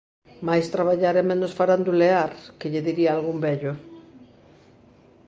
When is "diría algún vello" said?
2.87-3.73